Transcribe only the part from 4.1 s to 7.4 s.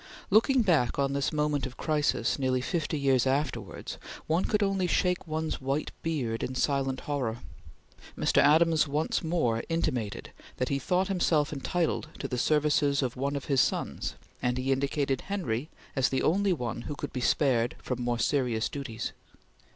one could only shake one's white beard in silent horror.